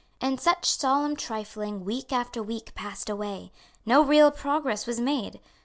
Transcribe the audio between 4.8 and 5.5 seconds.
was made.